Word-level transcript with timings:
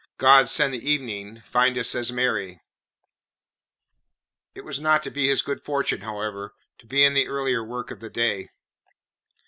God 0.17 0.47
send 0.49 0.73
the 0.73 0.89
evening 0.89 1.41
find 1.41 1.77
us 1.77 1.93
as 1.93 2.11
merry." 2.11 2.59
It 4.55 4.65
was 4.65 4.81
not 4.81 5.03
to 5.03 5.11
be 5.11 5.27
his 5.27 5.43
good 5.43 5.63
fortune, 5.63 6.01
however, 6.01 6.55
to 6.79 6.87
be 6.87 7.03
in 7.03 7.13
the 7.13 7.27
earlier 7.27 7.63
work 7.63 7.91
of 7.91 7.99
the 7.99 8.09
day. 8.09 8.49